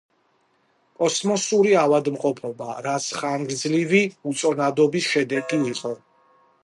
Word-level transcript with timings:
კოსმოსური 1.01 1.75
ავადმყოფობა, 1.81 2.71
რაც 2.87 3.11
ხანგრძლივი 3.21 4.01
უწონადობის 4.33 5.11
შედეგი 5.13 5.61
იყო. 5.75 5.93